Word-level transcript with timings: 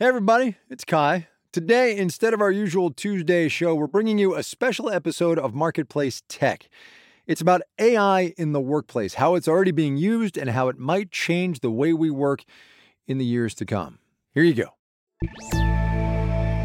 Hey, 0.00 0.06
everybody, 0.06 0.56
it's 0.68 0.84
Kai. 0.84 1.28
Today, 1.52 1.96
instead 1.96 2.34
of 2.34 2.40
our 2.40 2.50
usual 2.50 2.90
Tuesday 2.90 3.46
show, 3.46 3.76
we're 3.76 3.86
bringing 3.86 4.18
you 4.18 4.34
a 4.34 4.42
special 4.42 4.90
episode 4.90 5.38
of 5.38 5.54
Marketplace 5.54 6.24
Tech. 6.28 6.68
It's 7.28 7.40
about 7.40 7.62
AI 7.78 8.34
in 8.36 8.50
the 8.50 8.60
workplace, 8.60 9.14
how 9.14 9.36
it's 9.36 9.46
already 9.46 9.70
being 9.70 9.96
used, 9.96 10.36
and 10.36 10.50
how 10.50 10.66
it 10.66 10.80
might 10.80 11.12
change 11.12 11.60
the 11.60 11.70
way 11.70 11.92
we 11.92 12.10
work 12.10 12.42
in 13.06 13.18
the 13.18 13.24
years 13.24 13.54
to 13.54 13.64
come. 13.64 14.00
Here 14.32 14.42
you 14.42 14.54
go. 14.54 14.70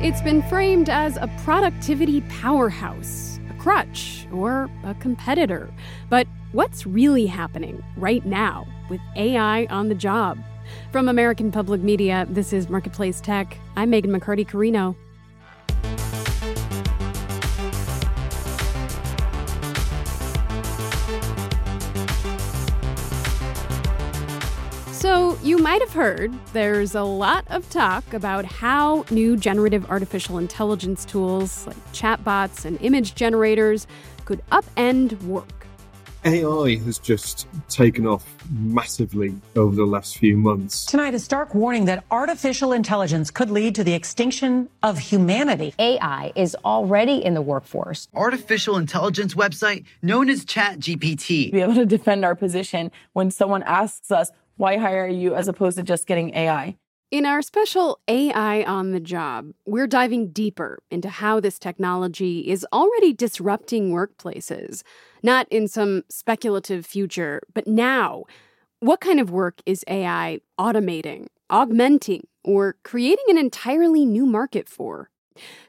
It's 0.03 0.21
been 0.21 0.41
framed 0.41 0.89
as 0.89 1.15
a 1.15 1.27
productivity 1.43 2.21
powerhouse, 2.21 3.39
a 3.51 3.53
crutch, 3.61 4.25
or 4.33 4.71
a 4.83 4.95
competitor. 4.95 5.71
But 6.09 6.25
what's 6.51 6.87
really 6.87 7.27
happening 7.27 7.83
right 7.95 8.25
now 8.25 8.65
with 8.89 9.01
AI 9.15 9.67
on 9.67 9.87
the 9.89 9.93
job? 9.93 10.39
From 10.91 11.07
American 11.07 11.51
Public 11.51 11.81
Media, 11.81 12.25
this 12.29 12.51
is 12.53 12.69
Marketplace 12.69 13.21
Tech. 13.21 13.57
I'm 13.75 13.89
Megan 13.89 14.11
McCarty 14.11 14.47
Carino. 14.47 14.95
So, 24.91 25.37
you 25.41 25.57
might 25.57 25.81
have 25.81 25.93
heard 25.93 26.33
there's 26.51 26.93
a 26.93 27.03
lot 27.03 27.45
of 27.47 27.69
talk 27.69 28.13
about 28.13 28.45
how 28.45 29.05
new 29.09 29.37
generative 29.37 29.89
artificial 29.89 30.37
intelligence 30.37 31.05
tools 31.05 31.65
like 31.65 31.77
chatbots 31.93 32.65
and 32.65 32.79
image 32.81 33.15
generators 33.15 33.87
could 34.25 34.41
upend 34.51 35.21
work. 35.23 35.58
AI 36.25 36.75
has 36.83 36.99
just 36.99 37.47
taken 37.69 38.05
off 38.05 38.35
massively 38.51 39.33
over 39.55 39.73
the 39.73 39.85
last 39.85 40.17
few 40.17 40.35
months. 40.35 40.85
Tonight, 40.85 41.13
a 41.13 41.19
stark 41.19 41.55
warning 41.55 41.85
that 41.85 42.03
artificial 42.11 42.73
intelligence 42.73 43.31
could 43.31 43.49
lead 43.49 43.73
to 43.75 43.85
the 43.85 43.93
extinction 43.93 44.67
of 44.83 44.97
humanity. 44.97 45.73
AI 45.79 46.33
is 46.35 46.57
already 46.65 47.23
in 47.23 47.35
the 47.35 47.41
workforce. 47.41 48.09
Artificial 48.13 48.75
intelligence 48.75 49.33
website 49.33 49.85
known 50.01 50.29
as 50.29 50.43
ChatGPT. 50.43 51.53
Be 51.53 51.61
able 51.61 51.75
to 51.75 51.85
defend 51.85 52.25
our 52.25 52.35
position 52.35 52.91
when 53.13 53.31
someone 53.31 53.63
asks 53.63 54.11
us, 54.11 54.29
why 54.57 54.75
hire 54.75 55.07
you 55.07 55.35
as 55.35 55.47
opposed 55.47 55.77
to 55.77 55.83
just 55.83 56.05
getting 56.05 56.35
AI? 56.35 56.75
In 57.11 57.25
our 57.25 57.41
special 57.41 57.99
AI 58.07 58.61
on 58.65 58.91
the 58.91 58.99
job, 58.99 59.53
we're 59.65 59.87
diving 59.87 60.27
deeper 60.27 60.77
into 60.91 61.09
how 61.09 61.39
this 61.39 61.57
technology 61.57 62.41
is 62.41 62.67
already 62.71 63.13
disrupting 63.13 63.91
workplaces. 63.91 64.83
Not 65.23 65.47
in 65.49 65.67
some 65.67 66.03
speculative 66.09 66.85
future, 66.85 67.41
but 67.51 67.65
now. 67.65 68.25
What 68.79 69.01
kind 69.01 69.19
of 69.19 69.31
work 69.31 69.59
is 69.65 69.83
AI 69.87 70.41
automating, 70.59 71.29
augmenting, 71.49 72.27
or 72.43 72.75
creating 72.83 73.25
an 73.29 73.39
entirely 73.39 74.05
new 74.05 74.27
market 74.27 74.69
for? 74.69 75.09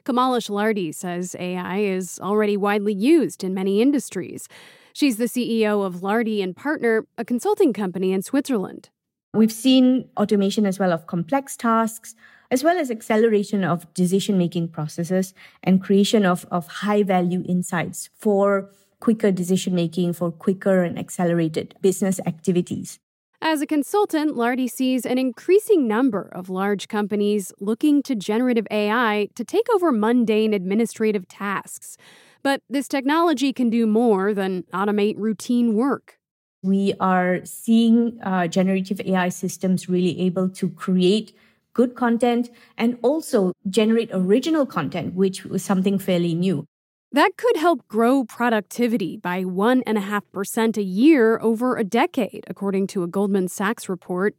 Kamales 0.05 0.47
Lardi 0.47 0.93
says 0.93 1.35
AI 1.39 1.79
is 1.79 2.19
already 2.19 2.55
widely 2.55 2.93
used 2.93 3.43
in 3.43 3.55
many 3.55 3.81
industries. 3.81 4.47
She's 4.93 5.17
the 5.17 5.25
CEO 5.25 5.83
of 5.83 6.01
Lardi 6.01 6.43
and 6.43 6.55
Partner, 6.55 7.07
a 7.17 7.25
consulting 7.25 7.73
company 7.73 8.13
in 8.13 8.21
Switzerland. 8.21 8.91
We've 9.33 9.51
seen 9.51 10.09
automation 10.17 10.65
as 10.65 10.77
well 10.77 10.91
of 10.91 11.07
complex 11.07 11.55
tasks, 11.55 12.15
as 12.51 12.65
well 12.65 12.77
as 12.77 12.91
acceleration 12.91 13.63
of 13.63 13.91
decision 13.93 14.37
making 14.37 14.67
processes 14.69 15.33
and 15.63 15.81
creation 15.81 16.25
of, 16.25 16.45
of 16.51 16.67
high 16.67 17.03
value 17.03 17.41
insights 17.47 18.09
for 18.13 18.69
quicker 18.99 19.31
decision 19.31 19.73
making, 19.73 20.13
for 20.13 20.31
quicker 20.31 20.83
and 20.83 20.99
accelerated 20.99 21.75
business 21.81 22.19
activities. 22.25 22.99
As 23.41 23.61
a 23.61 23.65
consultant, 23.65 24.35
Lardi 24.35 24.69
sees 24.69 25.05
an 25.05 25.17
increasing 25.17 25.87
number 25.87 26.29
of 26.33 26.49
large 26.49 26.89
companies 26.89 27.53
looking 27.59 28.03
to 28.03 28.15
generative 28.15 28.67
AI 28.69 29.29
to 29.35 29.45
take 29.45 29.67
over 29.73 29.93
mundane 29.93 30.53
administrative 30.53 31.27
tasks. 31.27 31.97
But 32.43 32.61
this 32.69 32.87
technology 32.87 33.53
can 33.53 33.69
do 33.69 33.87
more 33.87 34.33
than 34.33 34.63
automate 34.73 35.15
routine 35.17 35.73
work. 35.73 36.19
We 36.63 36.93
are 36.99 37.43
seeing 37.43 38.19
uh, 38.23 38.47
generative 38.47 39.01
AI 39.01 39.29
systems 39.29 39.89
really 39.89 40.19
able 40.21 40.49
to 40.49 40.69
create 40.69 41.35
good 41.73 41.95
content 41.95 42.49
and 42.77 42.97
also 43.01 43.53
generate 43.69 44.09
original 44.11 44.65
content, 44.65 45.15
which 45.15 45.45
was 45.45 45.63
something 45.63 45.97
fairly 45.97 46.35
new. 46.35 46.65
That 47.13 47.35
could 47.35 47.57
help 47.57 47.85
grow 47.87 48.23
productivity 48.23 49.17
by 49.17 49.43
1.5% 49.43 50.77
a 50.77 50.81
year 50.81 51.39
over 51.41 51.75
a 51.75 51.83
decade, 51.83 52.45
according 52.47 52.87
to 52.87 53.03
a 53.03 53.07
Goldman 53.07 53.49
Sachs 53.49 53.89
report. 53.89 54.35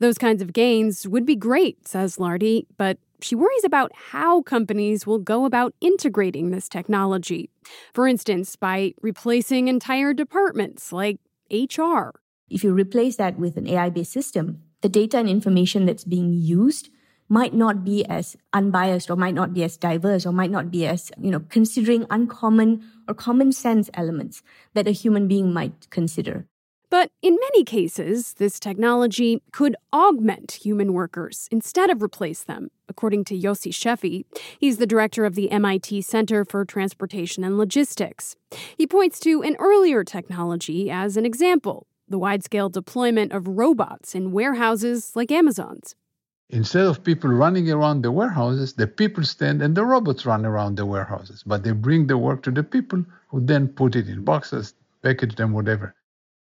Those 0.00 0.18
kinds 0.18 0.42
of 0.42 0.52
gains 0.52 1.08
would 1.08 1.24
be 1.24 1.36
great, 1.36 1.88
says 1.88 2.16
Lardi, 2.16 2.66
but 2.76 2.98
she 3.22 3.34
worries 3.34 3.64
about 3.64 3.92
how 3.94 4.42
companies 4.42 5.06
will 5.06 5.18
go 5.18 5.44
about 5.44 5.74
integrating 5.80 6.50
this 6.50 6.68
technology. 6.68 7.48
For 7.94 8.06
instance, 8.06 8.56
by 8.56 8.92
replacing 9.00 9.68
entire 9.68 10.12
departments 10.12 10.92
like 10.92 11.18
HR. 11.50 12.20
If 12.48 12.64
you 12.64 12.72
replace 12.72 13.16
that 13.16 13.38
with 13.38 13.56
an 13.56 13.68
AI 13.68 13.90
based 13.90 14.12
system, 14.12 14.62
the 14.80 14.88
data 14.88 15.18
and 15.18 15.28
information 15.28 15.86
that's 15.86 16.04
being 16.04 16.32
used 16.32 16.90
might 17.28 17.54
not 17.54 17.84
be 17.84 18.04
as 18.06 18.36
unbiased 18.52 19.08
or 19.10 19.16
might 19.16 19.34
not 19.34 19.54
be 19.54 19.62
as 19.62 19.76
diverse 19.76 20.26
or 20.26 20.32
might 20.32 20.50
not 20.50 20.70
be 20.70 20.86
as, 20.86 21.12
you 21.20 21.30
know, 21.30 21.40
considering 21.48 22.04
uncommon 22.10 22.82
or 23.06 23.14
common 23.14 23.52
sense 23.52 23.88
elements 23.94 24.42
that 24.74 24.88
a 24.88 24.90
human 24.90 25.28
being 25.28 25.52
might 25.52 25.88
consider. 25.90 26.46
But 26.90 27.12
in 27.22 27.38
many 27.40 27.62
cases, 27.62 28.34
this 28.34 28.58
technology 28.58 29.40
could 29.52 29.76
augment 29.92 30.58
human 30.64 30.92
workers 30.92 31.48
instead 31.52 31.88
of 31.88 32.02
replace 32.02 32.42
them, 32.42 32.72
according 32.88 33.24
to 33.26 33.38
Yossi 33.38 33.72
Sheffi. 33.72 34.24
He's 34.58 34.78
the 34.78 34.88
director 34.88 35.24
of 35.24 35.36
the 35.36 35.52
MIT 35.52 36.02
Center 36.02 36.44
for 36.44 36.64
Transportation 36.64 37.44
and 37.44 37.56
Logistics. 37.56 38.34
He 38.76 38.88
points 38.88 39.20
to 39.20 39.40
an 39.42 39.54
earlier 39.60 40.02
technology 40.02 40.90
as 40.90 41.16
an 41.16 41.24
example 41.24 41.86
the 42.08 42.18
wide 42.18 42.42
scale 42.42 42.68
deployment 42.68 43.30
of 43.30 43.46
robots 43.46 44.16
in 44.16 44.32
warehouses 44.32 45.14
like 45.14 45.30
Amazon's. 45.30 45.94
Instead 46.48 46.86
of 46.86 47.04
people 47.04 47.30
running 47.30 47.70
around 47.70 48.02
the 48.02 48.10
warehouses, 48.10 48.72
the 48.72 48.88
people 48.88 49.22
stand 49.22 49.62
and 49.62 49.76
the 49.76 49.84
robots 49.84 50.26
run 50.26 50.44
around 50.44 50.76
the 50.76 50.84
warehouses. 50.84 51.44
But 51.46 51.62
they 51.62 51.70
bring 51.70 52.08
the 52.08 52.18
work 52.18 52.42
to 52.42 52.50
the 52.50 52.64
people 52.64 53.04
who 53.28 53.40
then 53.40 53.68
put 53.68 53.94
it 53.94 54.08
in 54.08 54.24
boxes, 54.24 54.74
package 55.04 55.36
them, 55.36 55.52
whatever. 55.52 55.94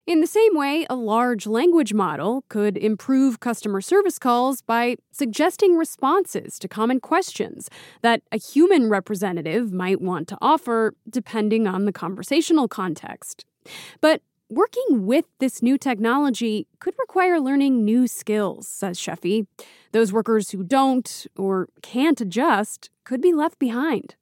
In 0.09 0.23
the 0.23 0.27
same 0.27 0.57
way, 0.57 0.87
a 0.89 0.97
large 0.97 1.47
language 1.47 1.93
model 1.93 2.43
could 2.49 2.79
improve 2.79 3.41
customer 3.41 3.83
service 3.83 4.19
calls 4.19 4.63
by 4.63 4.97
suggesting 5.13 5.77
responses 5.77 6.59
to 6.61 6.67
common 6.67 6.99
questions 6.99 7.69
that 8.01 8.23
a 8.33 8.39
human 8.39 8.89
representative 8.89 9.71
might 9.71 10.01
want 10.01 10.27
to 10.29 10.39
offer, 10.41 10.95
depending 11.11 11.67
on 11.67 11.85
the 11.85 11.93
conversational 11.93 12.69
context. 12.69 13.45
But 14.01 14.23
working 14.49 15.05
with 15.05 15.27
this 15.41 15.61
new 15.61 15.77
technology 15.77 16.67
could 16.81 16.95
require 16.99 17.39
learning 17.39 17.85
new 17.85 18.07
skills, 18.07 18.67
says 18.67 18.99
Sheffi. 18.99 19.47
Those 19.93 20.11
workers 20.11 20.53
who 20.53 20.65
don't 20.65 21.27
or 21.37 21.69
can't 21.83 22.19
adjust 22.19 22.89
could 23.05 23.21
be 23.21 23.35
left 23.35 23.59
behind. 23.59 24.15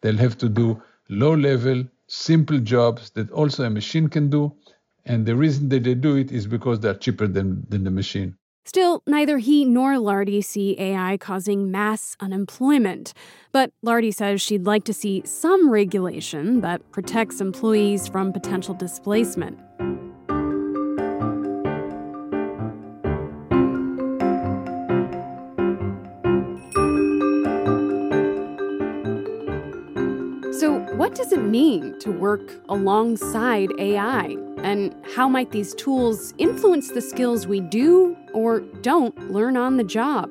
They'll 0.00 0.16
have 0.16 0.38
to 0.38 0.48
do 0.48 0.82
low 1.10 1.34
level, 1.34 1.84
simple 2.06 2.58
jobs 2.58 3.10
that 3.10 3.30
also 3.32 3.64
a 3.64 3.68
machine 3.68 4.08
can 4.08 4.30
do 4.30 4.54
and 5.06 5.24
the 5.24 5.36
reason 5.36 5.68
that 5.70 5.84
they 5.84 5.94
do 5.94 6.16
it 6.16 6.32
is 6.32 6.46
because 6.46 6.80
they're 6.80 6.94
cheaper 6.94 7.26
than, 7.26 7.64
than 7.68 7.84
the 7.84 7.90
machine. 7.90 8.36
Still, 8.64 9.04
neither 9.06 9.38
he 9.38 9.64
nor 9.64 9.92
Lardi 9.92 10.44
see 10.44 10.74
AI 10.80 11.16
causing 11.18 11.70
mass 11.70 12.16
unemployment. 12.18 13.14
But 13.52 13.70
Lardi 13.84 14.12
says 14.12 14.42
she'd 14.42 14.66
like 14.66 14.82
to 14.84 14.92
see 14.92 15.22
some 15.24 15.70
regulation 15.70 16.62
that 16.62 16.90
protects 16.90 17.40
employees 17.40 18.08
from 18.08 18.32
potential 18.32 18.74
displacement. 18.74 19.56
So, 30.58 30.80
what 30.96 31.14
does 31.14 31.30
it 31.30 31.42
mean 31.42 31.96
to 32.00 32.10
work 32.10 32.50
alongside 32.68 33.68
AI? 33.78 34.45
And 34.58 34.94
how 35.14 35.28
might 35.28 35.52
these 35.52 35.74
tools 35.74 36.34
influence 36.38 36.90
the 36.90 37.00
skills 37.00 37.46
we 37.46 37.60
do 37.60 38.16
or 38.32 38.60
don't 38.60 39.32
learn 39.32 39.56
on 39.56 39.76
the 39.76 39.84
job? 39.84 40.30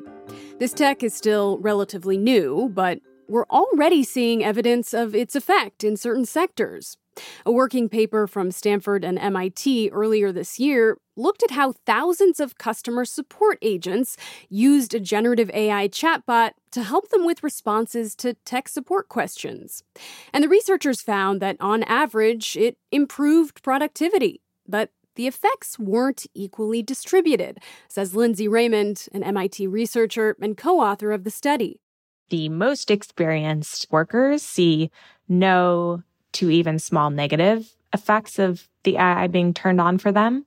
This 0.60 0.74
tech 0.74 1.04
is 1.04 1.14
still 1.14 1.58
relatively 1.60 2.18
new, 2.18 2.70
but 2.74 3.00
we're 3.28 3.46
already 3.48 4.04
seeing 4.04 4.44
evidence 4.44 4.94
of 4.94 5.16
its 5.16 5.36
effect 5.36 5.84
in 5.84 5.98
certain 5.98 6.26
sectors. 6.26 6.98
A 7.46 7.52
working 7.52 7.90
paper 7.90 8.28
from 8.28 8.52
Stanford 8.52 9.04
and 9.04 9.18
MIT 9.20 9.90
earlier 9.92 10.32
this 10.32 10.60
year 10.60 10.98
looked 11.16 11.44
at 11.44 11.52
how 11.52 11.72
thousands 11.86 12.40
of 12.40 12.58
customer 12.58 13.06
support 13.06 13.58
agents 13.62 14.18
used 14.50 14.94
a 14.94 15.00
generative 15.00 15.50
AI 15.54 15.88
chatbot 15.88 16.52
to 16.72 16.84
help 16.84 17.10
them 17.10 17.26
with 17.26 17.44
responses 17.44 18.16
to 18.16 18.34
tech 18.46 18.68
support 18.68 19.08
questions. 19.08 19.84
And 20.34 20.44
the 20.44 20.50
researchers 20.50 21.02
found 21.02 21.42
that 21.42 21.58
on 21.60 21.84
average, 21.84 22.58
it 22.58 22.78
improved 22.92 23.64
productivity. 23.64 24.42
But 24.68 24.92
the 25.16 25.28
effects 25.28 25.80
weren't 25.80 26.26
equally 26.34 26.84
distributed, 26.84 27.60
says 27.88 28.16
Lindsey 28.16 28.48
Raymond, 28.48 29.08
an 29.14 29.24
MIT 29.24 29.68
researcher 29.68 30.36
and 30.42 30.58
co 30.58 30.82
author 30.82 31.12
of 31.12 31.24
the 31.24 31.32
study. 31.32 31.80
The 32.30 32.50
most 32.50 32.92
experienced 32.92 33.88
workers 33.92 34.42
see 34.42 34.92
no 35.30 36.04
to 36.36 36.50
even 36.50 36.80
small 36.80 37.10
negative 37.10 37.76
effects 37.94 38.40
of 38.40 38.68
the 38.84 38.98
AI 38.98 39.28
being 39.28 39.54
turned 39.54 39.82
on 39.82 39.98
for 39.98 40.12
them, 40.12 40.46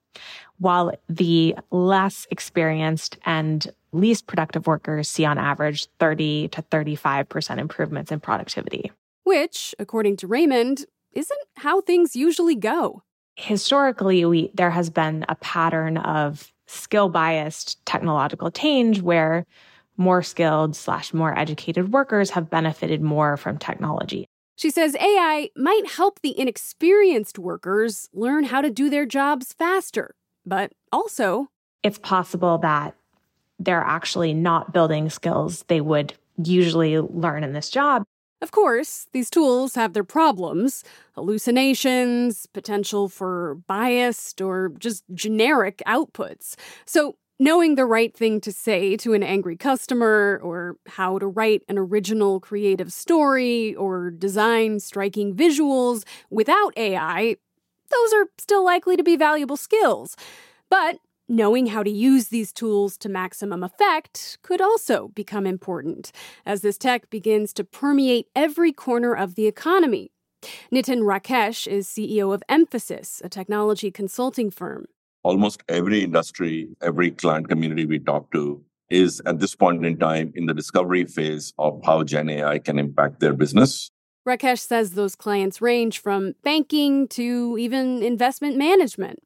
while 0.59 0.93
the 1.09 1.57
less 1.71 2.27
experienced 2.31 3.19
and 3.25 3.73
least 3.93 4.27
productive 4.27 4.67
workers 4.67 5.09
see 5.09 5.25
on 5.25 5.39
average 5.39 5.87
30 5.99 6.49
to 6.49 6.63
35% 6.63 7.59
improvements 7.59 8.13
in 8.13 8.21
productivity. 8.21 8.93
Which, 9.25 9.75
according 9.79 10.19
to 10.19 10.27
Raymond, 10.27 10.85
isn't 11.13 11.41
how 11.57 11.81
things 11.81 12.15
usually 12.15 12.55
go. 12.55 13.03
Historically, 13.37 14.25
we, 14.25 14.51
there 14.55 14.71
has 14.71 14.91
been 14.91 15.25
a 15.29 15.35
pattern 15.37 15.97
of 15.97 16.53
skill 16.67 17.09
biased 17.09 17.85
technological 17.87 18.51
change 18.51 19.01
where 19.01 19.47
more 19.97 20.23
skilled 20.23 20.77
slash 20.77 21.15
more 21.15 21.37
educated 21.37 21.93
workers 21.93 22.31
have 22.31 22.51
benefited 22.51 23.01
more 23.01 23.37
from 23.37 23.59
technology. 23.59 24.29
She 24.59 24.71
says 24.71 24.97
AI 24.97 25.51
might 25.55 25.89
help 25.89 26.19
the 26.21 26.37
inexperienced 26.37 27.39
workers 27.39 28.09
learn 28.13 28.43
how 28.43 28.61
to 28.61 28.71
do 28.71 28.91
their 28.91 29.07
jobs 29.07 29.53
faster, 29.53 30.17
but 30.45 30.73
also 30.91 31.47
it's 31.85 32.01
possible 32.01 32.59
that 32.59 32.97
they're 33.61 33.85
actually 33.85 34.35
not 34.35 34.73
building 34.73 35.11
skills 35.11 35.65
they 35.69 35.81
would 35.81 36.15
usually 36.43 36.99
learn 36.99 37.45
in 37.45 37.53
this 37.53 37.71
job. 37.71 38.03
Of 38.43 38.51
course, 38.51 39.07
these 39.13 39.31
tools 39.31 39.77
have 39.77 39.93
their 39.93 40.03
problems 40.03 40.83
hallucinations, 41.15 42.47
potential 42.47 43.09
for 43.09 43.59
biased 43.69 44.41
or 44.41 44.71
just 44.81 45.05
generic 45.15 45.85
outputs. 45.87 46.57
So, 46.85 47.15
knowing 47.39 47.75
the 47.75 47.87
right 47.87 48.17
thing 48.17 48.41
to 48.41 48.53
say 48.53 48.97
to 48.97 49.15
an 49.15 49.23
angry 49.23 49.57
customer, 49.57 50.41
or 50.43 50.77
how 50.87 51.19
to 51.19 51.27
write 51.27 51.63
an 51.69 51.79
original 51.79 52.41
creative 52.41 52.93
story, 52.93 53.75
or 53.75 54.11
design 54.11 54.81
striking 54.81 55.35
visuals 55.35 56.05
without 56.31 56.77
AI, 56.77 57.37
those 57.91 58.13
are 58.13 58.27
still 58.39 58.65
likely 58.65 58.97
to 58.97 59.03
be 59.03 59.17
valuable 59.17 59.57
skills. 59.57 60.17
But 60.69 60.99
Knowing 61.31 61.67
how 61.67 61.83
to 61.83 61.91
use 61.91 62.29
these 62.29 62.55
tools 62.55 62.97
to 62.97 63.07
maximum 63.07 63.63
effect 63.63 64.39
could 64.41 64.63
also 64.63 65.09
become 65.09 65.47
important 65.47 66.11
as 66.47 66.63
this 66.63 66.79
tech 66.79 67.11
begins 67.11 67.53
to 67.53 67.63
permeate 67.63 68.27
every 68.35 68.73
corner 68.73 69.13
of 69.13 69.35
the 69.35 69.47
economy. 69.47 70.11
Nitin 70.73 71.03
Rakesh 71.03 71.67
is 71.67 71.87
CEO 71.87 72.33
of 72.33 72.43
Mphasis, 72.49 73.23
a 73.23 73.29
technology 73.29 73.91
consulting 73.91 74.51
firm. 74.51 74.87
Almost 75.23 75.63
every 75.69 76.03
industry, 76.05 76.69
every 76.81 77.11
client 77.11 77.49
community 77.49 77.87
we 77.87 77.99
talk 77.99 78.31
to 78.33 78.63
is 78.91 79.21
at 79.27 79.39
this 79.41 79.55
point 79.55 79.85
in 79.85 79.99
time 79.99 80.33
in 80.35 80.47
the 80.47 80.55
discovery 80.55 81.05
phase 81.05 81.53
of 81.59 81.81
how 81.85 82.03
Gen 82.05 82.31
AI 82.31 82.59
can 82.59 82.79
impact 82.79 83.21
their 83.21 83.35
business. 83.35 83.91
Rakesh 84.27 84.61
says 84.61 84.91
those 84.91 85.15
clients 85.15 85.63
range 85.63 86.01
from 86.01 86.35
banking 86.45 87.09
to 87.09 87.57
even 87.59 88.03
investment 88.03 88.57
management. 88.57 89.23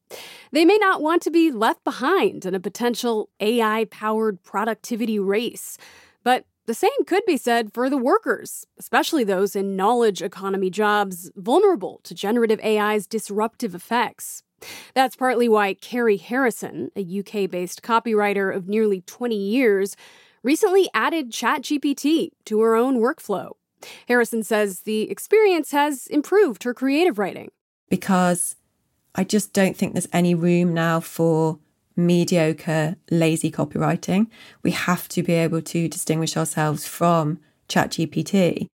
They 0.52 0.64
may 0.64 0.78
not 0.78 1.02
want 1.02 1.22
to 1.22 1.30
be 1.30 1.50
left 1.50 1.82
behind 1.82 2.46
in 2.46 2.54
a 2.54 2.60
potential 2.60 3.28
AI 3.40 3.86
powered 3.90 4.42
productivity 4.44 5.18
race. 5.18 5.76
But 6.22 6.44
the 6.66 6.74
same 6.74 7.04
could 7.04 7.24
be 7.26 7.36
said 7.36 7.74
for 7.74 7.90
the 7.90 7.98
workers, 7.98 8.64
especially 8.78 9.24
those 9.24 9.56
in 9.56 9.74
knowledge 9.74 10.22
economy 10.22 10.70
jobs 10.70 11.32
vulnerable 11.34 12.00
to 12.04 12.14
generative 12.14 12.60
AI's 12.60 13.08
disruptive 13.08 13.74
effects. 13.74 14.44
That's 14.94 15.16
partly 15.16 15.48
why 15.48 15.74
Carrie 15.74 16.16
Harrison, 16.16 16.90
a 16.96 17.00
UK 17.00 17.50
based 17.50 17.82
copywriter 17.82 18.54
of 18.54 18.68
nearly 18.68 19.02
20 19.02 19.36
years, 19.36 19.96
recently 20.42 20.88
added 20.94 21.30
ChatGPT 21.30 22.30
to 22.46 22.60
her 22.60 22.74
own 22.74 22.98
workflow. 22.98 23.52
Harrison 24.08 24.42
says 24.42 24.80
the 24.80 25.10
experience 25.10 25.72
has 25.72 26.06
improved 26.06 26.64
her 26.64 26.74
creative 26.74 27.18
writing. 27.18 27.50
Because 27.88 28.56
I 29.14 29.24
just 29.24 29.52
don't 29.52 29.76
think 29.76 29.92
there's 29.92 30.08
any 30.12 30.34
room 30.34 30.72
now 30.72 31.00
for 31.00 31.58
mediocre, 31.96 32.96
lazy 33.10 33.50
copywriting. 33.50 34.28
We 34.62 34.70
have 34.70 35.08
to 35.10 35.22
be 35.22 35.34
able 35.34 35.62
to 35.62 35.88
distinguish 35.88 36.36
ourselves 36.36 36.86
from 36.86 37.38
ChatGPT. 37.68 38.68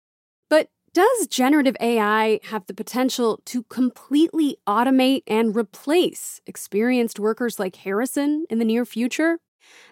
Does 0.95 1.27
generative 1.27 1.75
AI 1.81 2.39
have 2.43 2.67
the 2.67 2.73
potential 2.73 3.41
to 3.47 3.63
completely 3.63 4.55
automate 4.65 5.23
and 5.27 5.53
replace 5.53 6.39
experienced 6.47 7.19
workers 7.19 7.59
like 7.59 7.75
Harrison 7.75 8.45
in 8.49 8.59
the 8.59 8.65
near 8.65 8.85
future? 8.85 9.39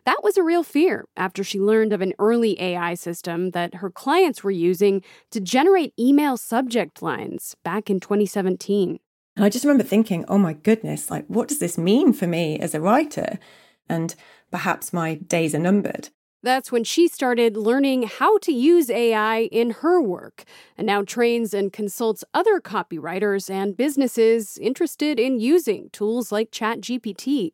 That 0.06 0.22
was 0.24 0.38
a 0.38 0.44
real 0.44 0.64
fear 0.64 1.04
after 1.18 1.44
she 1.44 1.60
learned 1.60 1.92
of 1.92 2.00
an 2.00 2.14
early 2.20 2.58
AI 2.62 2.94
system 2.94 3.52
that 3.52 3.76
her 3.76 3.90
clients 3.90 4.46
were 4.46 4.52
using 4.52 5.04
to 5.32 5.42
generate 5.42 5.94
email 6.00 6.38
subject 6.38 7.02
lines 7.02 7.58
back 7.66 7.90
in 7.90 8.00
2017. 8.00 8.98
And 9.36 9.44
I 9.44 9.50
just 9.50 9.66
remember 9.66 9.84
thinking, 9.84 10.24
oh 10.30 10.38
my 10.38 10.54
goodness, 10.54 11.12
like, 11.12 11.26
what 11.28 11.50
does 11.50 11.60
this 11.60 11.78
mean 11.78 12.14
for 12.14 12.28
me 12.28 12.58
as 12.60 12.74
a 12.74 12.80
writer? 12.80 13.40
And 13.90 14.16
perhaps 14.52 14.94
my 14.94 15.16
days 15.16 15.54
are 15.54 15.60
numbered. 15.60 16.12
That's 16.44 16.72
when 16.72 16.84
she 16.84 17.08
started 17.08 17.56
learning 17.56 18.04
how 18.04 18.38
to 18.40 18.52
use 18.52 18.90
AI 18.90 19.44
in 19.52 19.72
her 19.82 20.02
work 20.02 20.44
and 20.78 20.86
now 20.86 21.02
trains 21.02 21.54
and 21.54 21.72
consults 21.72 22.24
other 22.34 22.60
copywriters 22.60 23.50
and 23.50 23.78
businesses 23.78 24.58
interested 24.58 25.20
in 25.20 25.40
using 25.40 25.90
tools 25.92 26.34
like 26.34 26.52
ChatGPT. 26.52 27.54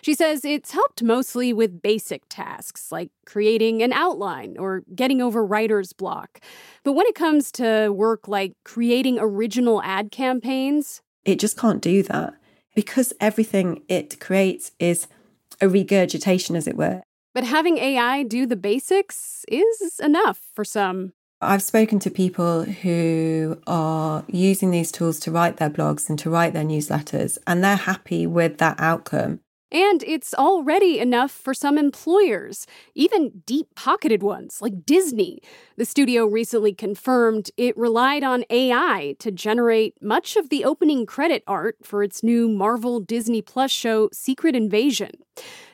She 0.00 0.14
says 0.14 0.44
it's 0.44 0.70
helped 0.70 1.02
mostly 1.02 1.52
with 1.52 1.82
basic 1.82 2.22
tasks 2.28 2.90
like 2.90 3.10
creating 3.26 3.82
an 3.82 3.92
outline 3.92 4.56
or 4.58 4.82
getting 4.94 5.20
over 5.20 5.44
writer's 5.44 5.92
block. 5.92 6.40
But 6.84 6.92
when 6.92 7.06
it 7.06 7.14
comes 7.14 7.52
to 7.52 7.90
work 7.90 8.28
like 8.28 8.52
creating 8.64 9.18
original 9.20 9.82
ad 9.82 10.10
campaigns, 10.10 11.02
it 11.24 11.38
just 11.38 11.58
can't 11.58 11.82
do 11.82 12.02
that 12.04 12.34
because 12.74 13.12
everything 13.20 13.82
it 13.88 14.20
creates 14.20 14.72
is 14.78 15.08
a 15.60 15.68
regurgitation, 15.68 16.56
as 16.56 16.66
it 16.66 16.76
were. 16.76 17.02
But 17.34 17.44
having 17.44 17.78
AI 17.78 18.22
do 18.22 18.46
the 18.46 18.56
basics 18.56 19.44
is 19.48 20.00
enough 20.02 20.40
for 20.54 20.64
some. 20.64 21.12
I've 21.40 21.62
spoken 21.62 22.00
to 22.00 22.10
people 22.10 22.64
who 22.64 23.60
are 23.66 24.24
using 24.26 24.72
these 24.72 24.90
tools 24.90 25.20
to 25.20 25.30
write 25.30 25.58
their 25.58 25.70
blogs 25.70 26.08
and 26.08 26.18
to 26.18 26.30
write 26.30 26.52
their 26.52 26.64
newsletters, 26.64 27.38
and 27.46 27.62
they're 27.62 27.76
happy 27.76 28.26
with 28.26 28.58
that 28.58 28.80
outcome. 28.80 29.40
And 29.70 30.02
it's 30.04 30.32
already 30.32 30.98
enough 30.98 31.30
for 31.30 31.52
some 31.52 31.76
employers, 31.76 32.66
even 32.94 33.42
deep 33.44 33.74
pocketed 33.74 34.22
ones 34.22 34.62
like 34.62 34.86
Disney. 34.86 35.40
The 35.76 35.84
studio 35.84 36.24
recently 36.24 36.72
confirmed 36.72 37.50
it 37.56 37.76
relied 37.76 38.24
on 38.24 38.44
AI 38.48 39.14
to 39.18 39.30
generate 39.30 40.02
much 40.02 40.36
of 40.36 40.48
the 40.48 40.64
opening 40.64 41.04
credit 41.04 41.42
art 41.46 41.76
for 41.82 42.02
its 42.02 42.22
new 42.22 42.48
Marvel 42.48 42.98
Disney 42.98 43.42
Plus 43.42 43.70
show 43.70 44.08
Secret 44.12 44.56
Invasion. 44.56 45.12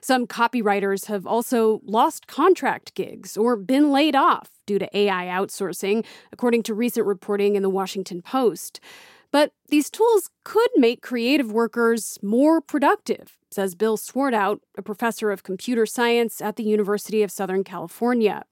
Some 0.01 0.27
copywriters 0.27 1.07
have 1.07 1.27
also 1.27 1.81
lost 1.85 2.27
contract 2.27 2.95
gigs 2.95 3.37
or 3.37 3.57
been 3.57 3.93
laid 3.93 4.17
off 4.17 4.51
due 4.67 4.79
to 4.79 4.97
AI 4.97 5.27
outsourcing, 5.27 6.05
according 6.33 6.63
to 6.65 6.75
recent 6.75 7.07
reporting 7.07 7.55
in 7.55 7.63
the 7.63 7.71
Washington 7.71 8.23
Post. 8.23 8.81
But 9.35 9.51
these 9.69 9.91
tools 9.91 10.31
could 10.45 10.71
make 10.77 11.03
creative 11.03 11.51
workers 11.51 12.21
more 12.23 12.61
productive, 12.61 13.37
says 13.51 13.75
Bill 13.75 13.99
Swartout, 13.99 14.61
a 14.79 14.83
professor 14.83 15.33
of 15.33 15.43
computer 15.43 15.87
science 15.87 16.41
at 16.41 16.55
the 16.55 16.63
University 16.63 17.21
of 17.21 17.33
Southern 17.33 17.65
California. 17.65 18.45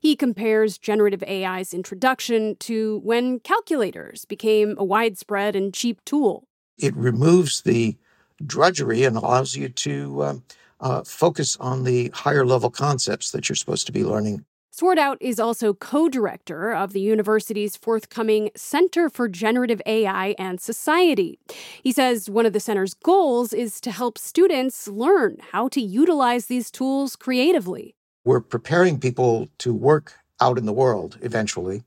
He 0.00 0.16
compares 0.16 0.76
generative 0.76 1.22
AI's 1.22 1.72
introduction 1.72 2.56
to 2.66 3.00
when 3.04 3.38
calculators 3.38 4.24
became 4.24 4.74
a 4.76 4.82
widespread 4.82 5.54
and 5.54 5.72
cheap 5.72 6.04
tool. 6.04 6.48
It 6.78 6.96
removes 6.96 7.62
the 7.62 7.96
drudgery 8.44 9.04
and 9.04 9.16
allows 9.16 9.54
you 9.54 9.68
to 9.68 10.24
um, 10.24 10.42
uh, 10.80 11.04
focus 11.04 11.56
on 11.60 11.84
the 11.84 12.10
higher 12.12 12.44
level 12.44 12.70
concepts 12.70 13.30
that 13.30 13.48
you're 13.48 13.54
supposed 13.54 13.86
to 13.86 13.92
be 13.92 14.02
learning. 14.02 14.44
Swartout 14.74 15.18
is 15.20 15.38
also 15.38 15.72
co 15.72 16.08
director 16.08 16.74
of 16.74 16.92
the 16.92 17.00
university's 17.00 17.76
forthcoming 17.76 18.50
Center 18.56 19.08
for 19.08 19.28
Generative 19.28 19.80
AI 19.86 20.34
and 20.36 20.60
Society. 20.60 21.38
He 21.80 21.92
says 21.92 22.28
one 22.28 22.44
of 22.44 22.52
the 22.52 22.58
center's 22.58 22.92
goals 22.92 23.52
is 23.52 23.80
to 23.82 23.92
help 23.92 24.18
students 24.18 24.88
learn 24.88 25.36
how 25.52 25.68
to 25.68 25.80
utilize 25.80 26.46
these 26.46 26.72
tools 26.72 27.14
creatively. 27.14 27.94
We're 28.24 28.40
preparing 28.40 28.98
people 28.98 29.48
to 29.58 29.72
work 29.72 30.14
out 30.40 30.58
in 30.58 30.66
the 30.66 30.72
world 30.72 31.18
eventually, 31.22 31.84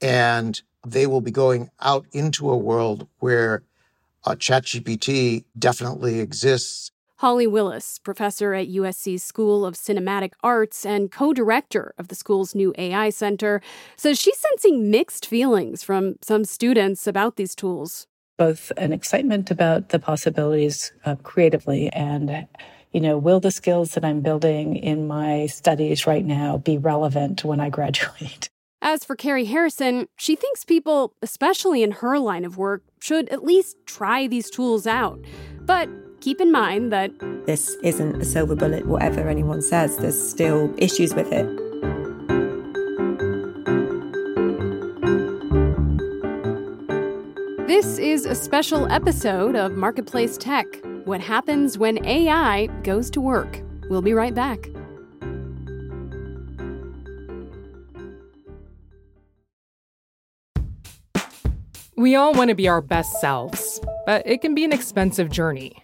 and 0.00 0.62
they 0.86 1.06
will 1.06 1.20
be 1.20 1.30
going 1.30 1.68
out 1.82 2.06
into 2.12 2.48
a 2.48 2.56
world 2.56 3.06
where 3.18 3.64
uh, 4.24 4.34
ChatGPT 4.34 5.44
definitely 5.58 6.20
exists 6.20 6.90
Holly 7.18 7.46
Willis, 7.46 7.98
professor 8.00 8.54
at 8.54 8.68
USC's 8.68 9.22
School 9.22 9.64
of 9.64 9.74
Cinematic 9.74 10.32
Arts 10.42 10.84
and 10.84 11.12
co 11.12 11.32
director 11.32 11.94
of 11.96 12.08
the 12.08 12.14
school's 12.14 12.54
new 12.54 12.74
AI 12.76 13.10
Center, 13.10 13.60
says 13.96 14.18
she's 14.18 14.38
sensing 14.38 14.90
mixed 14.90 15.26
feelings 15.26 15.82
from 15.82 16.16
some 16.22 16.44
students 16.44 17.06
about 17.06 17.36
these 17.36 17.54
tools. 17.54 18.06
both 18.36 18.72
an 18.76 18.92
excitement 18.92 19.50
about 19.50 19.90
the 19.90 19.98
possibilities 19.98 20.92
uh, 21.04 21.14
creatively 21.22 21.88
and 21.92 22.48
you 22.92 23.00
know, 23.00 23.18
will 23.18 23.40
the 23.40 23.50
skills 23.50 23.90
that 23.92 24.04
I'm 24.04 24.20
building 24.20 24.76
in 24.76 25.08
my 25.08 25.46
studies 25.46 26.06
right 26.06 26.24
now 26.24 26.58
be 26.58 26.78
relevant 26.78 27.44
when 27.44 27.60
I 27.60 27.68
graduate? 27.78 28.48
As 28.80 29.04
for 29.04 29.16
Carrie 29.16 29.46
Harrison, 29.46 30.06
she 30.16 30.36
thinks 30.36 30.64
people, 30.64 31.14
especially 31.22 31.82
in 31.82 31.90
her 31.90 32.18
line 32.18 32.44
of 32.44 32.56
work, 32.56 32.84
should 33.00 33.28
at 33.30 33.42
least 33.42 33.76
try 33.86 34.26
these 34.26 34.50
tools 34.50 34.86
out. 34.86 35.18
But 35.60 35.88
keep 36.24 36.40
in 36.40 36.50
mind 36.50 36.90
that 36.90 37.10
this 37.44 37.76
isn't 37.82 38.16
a 38.16 38.24
silver 38.24 38.56
bullet, 38.56 38.86
whatever 38.86 39.28
anyone 39.28 39.60
says, 39.60 39.98
there's 39.98 40.18
still 40.18 40.72
issues 40.78 41.14
with 41.14 41.30
it. 41.30 41.46
This 47.66 47.98
is 47.98 48.24
a 48.24 48.34
special 48.34 48.90
episode 48.90 49.54
of 49.54 49.72
Marketplace 49.72 50.38
Tech 50.38 50.64
What 51.04 51.20
Happens 51.20 51.76
When 51.76 52.02
AI 52.06 52.68
Goes 52.84 53.10
to 53.10 53.20
Work. 53.20 53.60
We'll 53.90 54.00
be 54.00 54.14
right 54.14 54.34
back. 54.34 54.66
We 61.96 62.16
all 62.16 62.32
want 62.32 62.48
to 62.48 62.54
be 62.54 62.66
our 62.66 62.80
best 62.80 63.20
selves, 63.20 63.78
but 64.06 64.26
it 64.26 64.40
can 64.40 64.54
be 64.54 64.64
an 64.64 64.72
expensive 64.72 65.30
journey. 65.30 65.83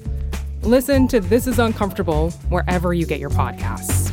Listen 0.63 1.07
to 1.07 1.19
This 1.19 1.47
Is 1.47 1.57
Uncomfortable 1.57 2.29
wherever 2.49 2.93
you 2.93 3.07
get 3.07 3.19
your 3.19 3.31
podcasts. 3.31 4.11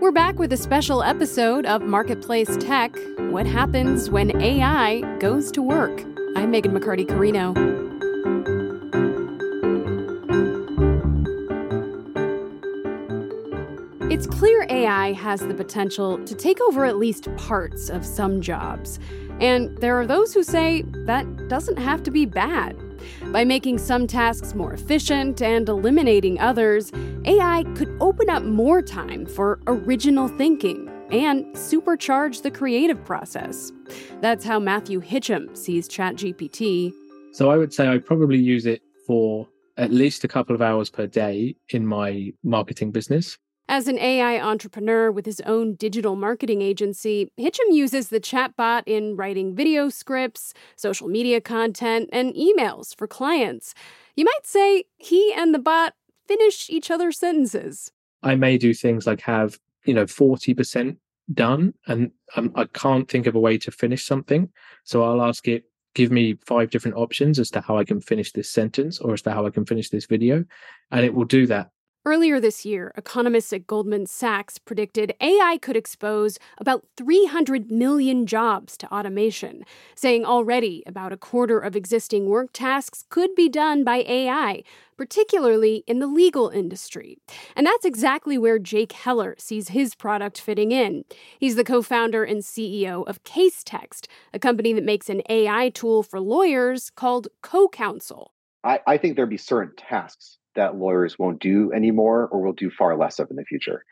We're 0.00 0.10
back 0.10 0.40
with 0.40 0.52
a 0.52 0.56
special 0.56 1.04
episode 1.04 1.66
of 1.66 1.82
Marketplace 1.82 2.56
Tech 2.58 2.92
What 3.30 3.46
Happens 3.46 4.10
When 4.10 4.42
AI 4.42 5.02
Goes 5.20 5.52
to 5.52 5.62
Work. 5.62 6.02
I'm 6.34 6.50
Megan 6.50 6.72
McCarty 6.72 7.08
Carino. 7.08 7.93
It's 14.14 14.28
clear 14.28 14.64
AI 14.70 15.12
has 15.14 15.40
the 15.40 15.54
potential 15.54 16.24
to 16.24 16.36
take 16.36 16.60
over 16.60 16.84
at 16.84 16.98
least 16.98 17.26
parts 17.36 17.90
of 17.90 18.06
some 18.06 18.40
jobs. 18.40 19.00
And 19.40 19.76
there 19.78 19.98
are 19.98 20.06
those 20.06 20.32
who 20.32 20.44
say 20.44 20.82
that 21.06 21.48
doesn't 21.48 21.80
have 21.80 22.04
to 22.04 22.12
be 22.12 22.24
bad. 22.24 22.76
By 23.32 23.44
making 23.44 23.78
some 23.78 24.06
tasks 24.06 24.54
more 24.54 24.72
efficient 24.72 25.42
and 25.42 25.68
eliminating 25.68 26.38
others, 26.38 26.92
AI 27.24 27.64
could 27.74 27.92
open 28.00 28.30
up 28.30 28.44
more 28.44 28.82
time 28.82 29.26
for 29.26 29.58
original 29.66 30.28
thinking 30.28 30.88
and 31.10 31.44
supercharge 31.56 32.42
the 32.42 32.52
creative 32.52 33.04
process. 33.04 33.72
That's 34.20 34.44
how 34.44 34.60
Matthew 34.60 35.00
Hitchum 35.00 35.56
sees 35.56 35.88
ChatGPT. 35.88 36.92
So 37.32 37.50
I 37.50 37.56
would 37.56 37.74
say 37.74 37.88
I 37.88 37.98
probably 37.98 38.38
use 38.38 38.64
it 38.64 38.80
for 39.08 39.48
at 39.76 39.90
least 39.90 40.22
a 40.22 40.28
couple 40.28 40.54
of 40.54 40.62
hours 40.62 40.88
per 40.88 41.08
day 41.08 41.56
in 41.70 41.84
my 41.84 42.32
marketing 42.44 42.92
business. 42.92 43.38
As 43.74 43.88
an 43.88 43.98
AI 43.98 44.40
entrepreneur 44.40 45.10
with 45.10 45.26
his 45.26 45.40
own 45.40 45.74
digital 45.74 46.14
marketing 46.14 46.62
agency, 46.62 47.32
Hitchum 47.36 47.72
uses 47.72 48.08
the 48.08 48.20
chatbot 48.20 48.84
in 48.86 49.16
writing 49.16 49.52
video 49.52 49.88
scripts, 49.88 50.54
social 50.76 51.08
media 51.08 51.40
content, 51.40 52.08
and 52.12 52.32
emails 52.34 52.96
for 52.96 53.08
clients. 53.08 53.74
You 54.14 54.26
might 54.26 54.44
say 54.44 54.84
he 54.98 55.34
and 55.36 55.52
the 55.52 55.58
bot 55.58 55.94
finish 56.28 56.70
each 56.70 56.88
other's 56.88 57.18
sentences. 57.18 57.90
I 58.22 58.36
may 58.36 58.58
do 58.58 58.74
things 58.74 59.08
like 59.08 59.20
have, 59.22 59.58
you 59.84 59.92
know, 59.92 60.04
40% 60.04 60.96
done, 61.32 61.74
and 61.88 62.12
um, 62.36 62.52
I 62.54 62.66
can't 62.66 63.10
think 63.10 63.26
of 63.26 63.34
a 63.34 63.40
way 63.40 63.58
to 63.58 63.72
finish 63.72 64.06
something. 64.06 64.50
So 64.84 65.02
I'll 65.02 65.20
ask 65.20 65.48
it, 65.48 65.64
give 65.96 66.12
me 66.12 66.38
five 66.46 66.70
different 66.70 66.96
options 66.96 67.40
as 67.40 67.50
to 67.50 67.60
how 67.60 67.76
I 67.76 67.82
can 67.82 68.00
finish 68.00 68.30
this 68.30 68.48
sentence 68.48 69.00
or 69.00 69.14
as 69.14 69.22
to 69.22 69.32
how 69.32 69.46
I 69.46 69.50
can 69.50 69.66
finish 69.66 69.90
this 69.90 70.06
video. 70.06 70.44
And 70.92 71.04
it 71.04 71.12
will 71.12 71.24
do 71.24 71.48
that 71.48 71.70
Earlier 72.06 72.38
this 72.38 72.66
year, 72.66 72.92
economists 72.98 73.50
at 73.54 73.66
Goldman 73.66 74.04
Sachs 74.04 74.58
predicted 74.58 75.14
AI 75.22 75.58
could 75.62 75.74
expose 75.74 76.38
about 76.58 76.84
300 76.98 77.70
million 77.70 78.26
jobs 78.26 78.76
to 78.76 78.94
automation, 78.94 79.64
saying 79.94 80.26
already 80.26 80.82
about 80.86 81.14
a 81.14 81.16
quarter 81.16 81.58
of 81.58 81.74
existing 81.74 82.28
work 82.28 82.50
tasks 82.52 83.06
could 83.08 83.34
be 83.34 83.48
done 83.48 83.84
by 83.84 84.04
AI, 84.06 84.64
particularly 84.98 85.82
in 85.86 85.98
the 85.98 86.06
legal 86.06 86.50
industry. 86.50 87.16
And 87.56 87.66
that's 87.66 87.86
exactly 87.86 88.36
where 88.36 88.58
Jake 88.58 88.92
Heller 88.92 89.34
sees 89.38 89.68
his 89.68 89.94
product 89.94 90.38
fitting 90.38 90.72
in. 90.72 91.06
He's 91.38 91.56
the 91.56 91.64
co 91.64 91.80
founder 91.80 92.22
and 92.22 92.42
CEO 92.42 93.08
of 93.08 93.24
Casetext, 93.24 94.08
a 94.34 94.38
company 94.38 94.74
that 94.74 94.84
makes 94.84 95.08
an 95.08 95.22
AI 95.30 95.70
tool 95.70 96.02
for 96.02 96.20
lawyers 96.20 96.90
called 96.90 97.28
CoCounsel. 97.42 98.26
I, 98.62 98.80
I 98.86 98.98
think 98.98 99.16
there'd 99.16 99.30
be 99.30 99.38
certain 99.38 99.74
tasks 99.74 100.36
that 100.54 100.76
lawyers 100.76 101.18
won't 101.18 101.40
do 101.40 101.72
anymore 101.72 102.28
or 102.28 102.42
will 102.42 102.52
do 102.52 102.70
far 102.70 102.96
less 102.96 103.18
of 103.18 103.30
in 103.30 103.36
the 103.36 103.44
future. 103.44 103.84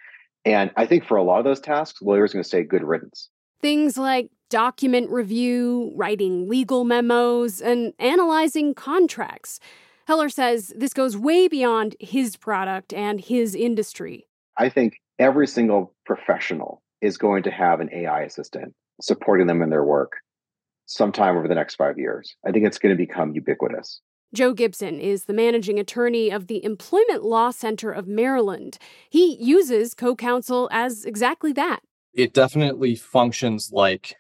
And 0.45 0.71
I 0.77 0.87
think 0.87 1.05
for 1.05 1.17
a 1.17 1.23
lot 1.23 1.39
of 1.39 1.45
those 1.45 1.61
tasks, 1.61 2.03
lawyers 2.03 2.33
are 2.33 2.35
going 2.35 2.43
to 2.43 2.49
say 2.49 2.63
good 2.63 2.83
riddance. 2.83 3.29
Things 3.61 3.97
like 3.97 4.31
document 4.51 5.11
review, 5.11 5.93
writing 5.95 6.49
legal 6.49 6.85
memos, 6.85 7.61
and 7.61 7.93
analyzing 7.99 8.75
contracts. 8.75 9.61
Heller 10.07 10.29
says 10.29 10.73
this 10.77 10.93
goes 10.93 11.17
way 11.17 11.49
beyond 11.49 11.97
his 12.01 12.37
product 12.37 12.93
and 12.93 13.21
his 13.21 13.55
industry. 13.55 14.27
I 14.59 14.69
think 14.69 14.95
every 15.19 15.47
single 15.47 15.95
professional 16.05 16.83
is 17.01 17.17
going 17.17 17.45
to 17.45 17.51
have 17.51 17.81
an 17.81 17.89
AI 17.93 18.23
assistant 18.23 18.75
supporting 19.01 19.47
them 19.47 19.63
in 19.63 19.71
their 19.71 19.85
work 19.85 20.13
sometime 20.87 21.37
over 21.37 21.49
the 21.49 21.55
next 21.55 21.77
five 21.77 21.99
years. 21.99 22.37
I 22.47 22.51
think 22.51 22.67
it's 22.67 22.79
going 22.79 22.97
to 22.97 23.07
become 23.07 23.33
ubiquitous. 23.35 24.01
Joe 24.35 24.55
Gibson 24.55 24.99
is 24.99 25.25
the 25.25 25.35
managing 25.35 25.79
attorney 25.79 26.31
of 26.31 26.47
the 26.47 26.65
Employment 26.65 27.23
Law 27.23 27.51
Center 27.51 27.93
of 27.93 28.09
Maryland. 28.09 28.79
He 29.11 29.37
uses 29.39 29.95
CoCounsel 29.95 30.69
as 30.71 31.05
exactly 31.05 31.53
that. 31.53 31.81
It 32.15 32.33
definitely 32.33 32.95
functions 32.95 33.71
like 33.73 34.17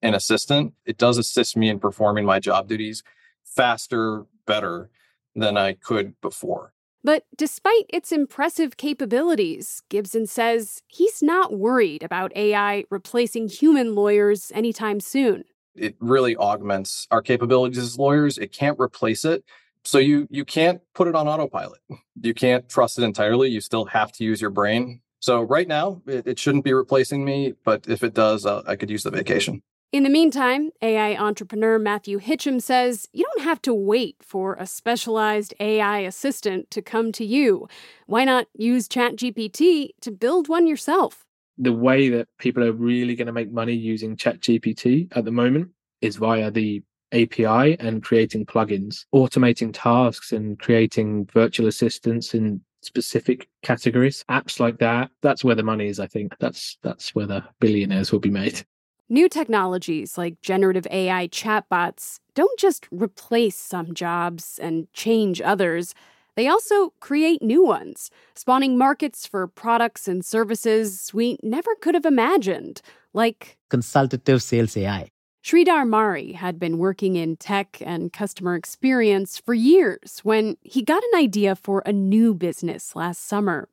an 0.00 0.14
assistant. 0.14 0.72
It 0.86 0.96
does 0.96 1.18
assist 1.18 1.58
me 1.58 1.68
in 1.68 1.78
performing 1.78 2.24
my 2.24 2.40
job 2.40 2.68
duties 2.68 3.02
faster, 3.44 4.24
better 4.46 4.88
than 5.34 5.58
I 5.58 5.74
could 5.74 6.18
before. 6.22 6.72
But 7.04 7.24
despite 7.36 7.84
its 7.90 8.12
impressive 8.12 8.78
capabilities, 8.78 9.82
Gibson 9.90 10.26
says 10.26 10.82
he's 10.86 11.22
not 11.22 11.52
worried 11.52 12.02
about 12.02 12.34
AI 12.34 12.84
replacing 12.90 13.48
human 13.48 13.94
lawyers 13.94 14.50
anytime 14.54 15.00
soon 15.00 15.44
it 15.80 15.96
really 16.00 16.36
augments 16.36 17.06
our 17.10 17.22
capabilities 17.22 17.78
as 17.78 17.98
lawyers. 17.98 18.38
It 18.38 18.52
can't 18.52 18.78
replace 18.78 19.24
it. 19.24 19.44
So 19.84 19.98
you 19.98 20.26
you 20.30 20.44
can't 20.44 20.80
put 20.94 21.08
it 21.08 21.14
on 21.14 21.26
autopilot. 21.26 21.80
You 22.20 22.34
can't 22.34 22.68
trust 22.68 22.98
it 22.98 23.02
entirely. 23.02 23.48
You 23.48 23.60
still 23.60 23.86
have 23.86 24.12
to 24.12 24.24
use 24.24 24.40
your 24.40 24.50
brain. 24.50 25.00
So 25.20 25.42
right 25.42 25.68
now, 25.68 26.02
it, 26.06 26.26
it 26.26 26.38
shouldn't 26.38 26.64
be 26.64 26.72
replacing 26.72 27.24
me, 27.24 27.54
but 27.64 27.86
if 27.88 28.02
it 28.02 28.14
does, 28.14 28.46
uh, 28.46 28.62
I 28.66 28.76
could 28.76 28.90
use 28.90 29.02
the 29.02 29.10
vacation. 29.10 29.62
In 29.92 30.04
the 30.04 30.08
meantime, 30.08 30.70
AI 30.82 31.16
entrepreneur 31.16 31.76
Matthew 31.78 32.20
Hitchum 32.20 32.62
says 32.62 33.08
you 33.12 33.24
don't 33.24 33.44
have 33.44 33.60
to 33.62 33.74
wait 33.74 34.16
for 34.22 34.54
a 34.54 34.66
specialized 34.66 35.52
AI 35.58 35.98
assistant 36.00 36.70
to 36.70 36.80
come 36.80 37.10
to 37.12 37.24
you. 37.24 37.68
Why 38.06 38.24
not 38.24 38.46
use 38.54 38.86
ChatGPT 38.86 39.90
to 40.00 40.10
build 40.12 40.48
one 40.48 40.68
yourself? 40.68 41.26
The 41.60 41.72
way 41.72 42.08
that 42.08 42.26
people 42.38 42.64
are 42.64 42.72
really 42.72 43.14
going 43.14 43.26
to 43.26 43.32
make 43.32 43.52
money 43.52 43.74
using 43.74 44.16
ChatGPT 44.16 45.14
at 45.14 45.24
the 45.24 45.30
moment 45.30 45.68
is 46.00 46.16
via 46.16 46.50
the 46.50 46.82
API 47.12 47.78
and 47.78 48.02
creating 48.02 48.46
plugins, 48.46 49.04
automating 49.14 49.70
tasks 49.72 50.32
and 50.32 50.58
creating 50.58 51.26
virtual 51.26 51.68
assistants 51.68 52.34
in 52.34 52.62
specific 52.82 53.48
categories. 53.62 54.24
Apps 54.30 54.58
like 54.58 54.78
that, 54.78 55.10
that's 55.20 55.44
where 55.44 55.54
the 55.54 55.62
money 55.62 55.88
is, 55.88 56.00
I 56.00 56.06
think. 56.06 56.34
That's 56.38 56.78
that's 56.82 57.14
where 57.14 57.26
the 57.26 57.44
billionaires 57.60 58.10
will 58.10 58.20
be 58.20 58.30
made. 58.30 58.64
New 59.10 59.28
technologies 59.28 60.16
like 60.16 60.40
generative 60.40 60.86
AI 60.90 61.28
chatbots 61.28 62.20
don't 62.34 62.58
just 62.58 62.86
replace 62.90 63.56
some 63.56 63.92
jobs 63.92 64.58
and 64.62 64.90
change 64.94 65.42
others. 65.42 65.94
They 66.36 66.48
also 66.48 66.92
create 67.00 67.42
new 67.42 67.64
ones, 67.64 68.10
spawning 68.34 68.78
markets 68.78 69.26
for 69.26 69.46
products 69.46 70.08
and 70.08 70.24
services 70.24 71.12
we 71.12 71.38
never 71.42 71.74
could 71.76 71.94
have 71.94 72.06
imagined, 72.06 72.82
like 73.12 73.58
consultative 73.68 74.42
sales 74.42 74.76
AI. 74.76 75.10
Sridhar 75.42 75.88
Mari 75.88 76.32
had 76.32 76.58
been 76.58 76.76
working 76.76 77.16
in 77.16 77.34
tech 77.36 77.78
and 77.80 78.12
customer 78.12 78.56
experience 78.56 79.38
for 79.38 79.54
years 79.54 80.20
when 80.22 80.58
he 80.60 80.82
got 80.82 81.02
an 81.02 81.18
idea 81.18 81.56
for 81.56 81.82
a 81.86 81.94
new 81.94 82.34
business 82.34 82.94
last 82.94 83.26
summer. 83.26 83.66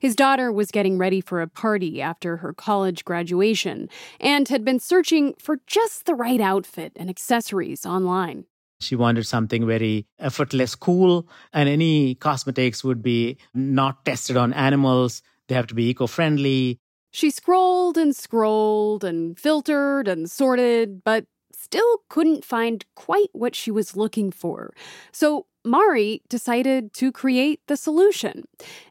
His 0.00 0.16
daughter 0.16 0.50
was 0.50 0.70
getting 0.70 0.96
ready 0.96 1.20
for 1.20 1.42
a 1.42 1.46
party 1.46 2.00
after 2.00 2.38
her 2.38 2.54
college 2.54 3.04
graduation 3.04 3.90
and 4.18 4.48
had 4.48 4.64
been 4.64 4.80
searching 4.80 5.34
for 5.38 5.60
just 5.66 6.06
the 6.06 6.14
right 6.14 6.40
outfit 6.40 6.92
and 6.96 7.10
accessories 7.10 7.84
online. 7.84 8.46
She 8.80 8.96
wanted 8.96 9.26
something 9.26 9.66
very 9.66 10.06
effortless, 10.18 10.74
cool, 10.74 11.28
and 11.52 11.68
any 11.68 12.14
cosmetics 12.14 12.82
would 12.82 13.02
be 13.02 13.36
not 13.54 14.04
tested 14.06 14.36
on 14.36 14.54
animals. 14.54 15.22
They 15.48 15.54
have 15.54 15.66
to 15.68 15.74
be 15.74 15.90
eco 15.90 16.06
friendly. 16.06 16.80
She 17.10 17.30
scrolled 17.30 17.98
and 17.98 18.16
scrolled 18.16 19.04
and 19.04 19.38
filtered 19.38 20.08
and 20.08 20.30
sorted, 20.30 21.04
but 21.04 21.26
still 21.52 22.02
couldn't 22.08 22.44
find 22.44 22.86
quite 22.94 23.28
what 23.32 23.54
she 23.54 23.70
was 23.70 23.96
looking 23.96 24.30
for. 24.30 24.72
So 25.12 25.46
Mari 25.62 26.22
decided 26.30 26.94
to 26.94 27.12
create 27.12 27.60
the 27.66 27.76
solution 27.76 28.44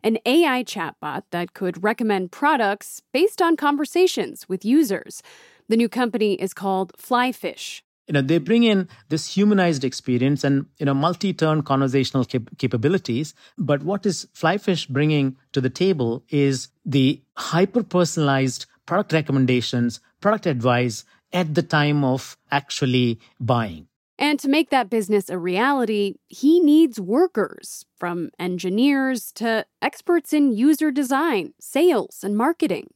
an 0.03 0.19
AI 0.25 0.63
chatbot 0.63 1.24
that 1.31 1.55
could 1.55 1.84
recommend 1.84 2.31
products 2.31 3.01
based 3.12 3.41
on 3.41 3.55
conversations 3.58 4.48
with 4.48 4.63
users. 4.63 5.24
The 5.67 5.77
new 5.77 5.89
company 5.89 6.36
is 6.36 6.53
called 6.53 6.93
Flyfish 6.96 7.81
you 8.10 8.13
know 8.13 8.22
they 8.22 8.39
bring 8.39 8.63
in 8.63 8.88
this 9.10 9.36
humanized 9.36 9.84
experience 9.84 10.44
and 10.44 10.66
you 10.80 10.86
know 10.88 10.96
multi-turn 10.96 11.62
conversational 11.62 12.25
cap- 12.25 12.50
capabilities. 12.58 13.36
But 13.58 13.84
what 13.84 14.06
is 14.06 14.28
flyfish 14.34 14.89
bringing 14.89 15.38
to 15.54 15.62
the 15.62 15.70
table 15.70 16.24
is 16.30 16.70
the 16.84 17.22
hyper 17.38 17.84
personalized 17.84 18.66
product 18.88 19.13
recommendations 19.13 20.00
product 20.22 20.48
advice 20.48 21.06
at 21.32 21.54
the 21.54 21.62
time 21.62 22.04
of 22.04 22.36
actually 22.51 23.20
buying 23.39 23.88
and 24.20 24.40
to 24.42 24.50
make 24.50 24.70
that 24.70 24.90
business 24.90 25.30
a 25.30 25.40
reality, 25.40 26.16
he 26.28 26.60
needs 26.60 27.00
workers, 27.00 27.86
from 27.96 28.30
engineers 28.38 29.32
to 29.34 29.66
experts 29.82 30.34
in 30.34 30.52
user 30.52 30.92
design, 30.92 31.54
sales, 31.60 32.20
and 32.24 32.36
marketing. 32.36 32.90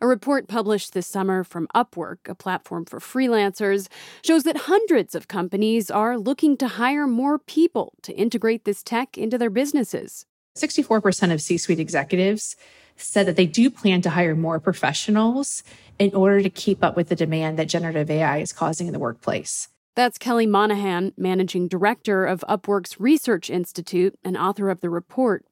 A 0.00 0.06
report 0.06 0.48
published 0.48 0.92
this 0.92 1.06
summer 1.06 1.44
from 1.44 1.68
Upwork, 1.74 2.28
a 2.28 2.34
platform 2.34 2.84
for 2.84 3.00
freelancers, 3.00 3.88
shows 4.22 4.44
that 4.44 4.56
hundreds 4.56 5.14
of 5.14 5.28
companies 5.28 5.90
are 5.90 6.16
looking 6.16 6.56
to 6.56 6.68
hire 6.68 7.06
more 7.06 7.38
people 7.38 7.94
to 8.02 8.12
integrate 8.14 8.64
this 8.64 8.82
tech 8.82 9.18
into 9.18 9.36
their 9.36 9.50
businesses. 9.50 10.26
64% 10.56 11.32
of 11.32 11.42
C 11.42 11.58
suite 11.58 11.80
executives 11.80 12.56
said 12.96 13.26
that 13.26 13.36
they 13.36 13.46
do 13.46 13.70
plan 13.70 14.00
to 14.02 14.10
hire 14.10 14.34
more 14.34 14.58
professionals 14.58 15.62
in 15.98 16.14
order 16.14 16.40
to 16.42 16.50
keep 16.50 16.82
up 16.82 16.96
with 16.96 17.08
the 17.08 17.16
demand 17.16 17.58
that 17.58 17.68
generative 17.68 18.10
AI 18.10 18.38
is 18.38 18.52
causing 18.52 18.86
in 18.86 18.92
the 18.92 18.98
workplace. 18.98 19.68
That's 19.98 20.16
Kelly 20.16 20.46
Monahan, 20.46 21.12
managing 21.16 21.66
director 21.66 22.24
of 22.24 22.44
Upwork's 22.48 23.00
Research 23.00 23.50
Institute 23.50 24.16
and 24.22 24.36
author 24.36 24.70
of 24.70 24.80
the 24.80 24.90
report. 24.90 25.44